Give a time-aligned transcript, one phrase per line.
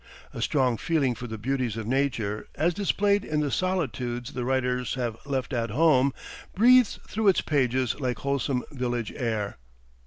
[0.33, 4.95] A strong feeling for the beauties of nature, as displayed in the solitudes the writers
[4.95, 6.11] have left at home,
[6.55, 9.57] breathes through its pages like wholesome village air....